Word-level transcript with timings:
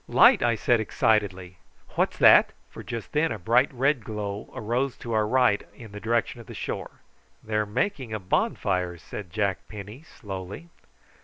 "Light!" 0.07 0.41
I 0.41 0.55
said 0.55 0.79
excitedly. 0.79 1.57
"What's 1.89 2.17
that?" 2.17 2.53
for 2.71 2.81
just 2.81 3.11
then 3.11 3.31
a 3.31 3.37
bright 3.37 3.71
red 3.71 4.03
glow 4.03 4.49
arose 4.55 4.97
to 4.97 5.13
our 5.13 5.27
right 5.27 5.61
in 5.75 5.91
the 5.91 5.99
direction 5.99 6.41
of 6.41 6.47
the 6.47 6.55
shore. 6.55 7.01
"They're 7.43 7.61
a 7.61 7.67
making 7.67 8.11
a 8.11 8.17
bonfire," 8.17 8.97
said 8.97 9.29
Jack 9.31 9.67
Penny 9.67 10.01
slowly. 10.01 10.69